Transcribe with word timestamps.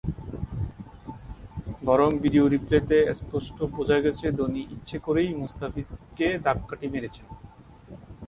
বরং 1.83 2.09
ভিডিও 2.23 2.45
রিপ্লেতে 2.47 2.97
স্পষ্ট 3.19 3.57
বোঝা 3.75 3.97
গেছে, 4.05 4.25
ধোনি 4.39 4.61
ইচ্ছে 4.75 4.97
করেই 5.05 5.29
মুস্তাফিজকে 5.41 6.27
ধাক্কাটি 6.45 6.87
মেরেছেন। 6.93 7.27